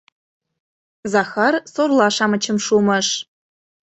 [1.13, 3.07] Захар сорла-шамычым шумыш.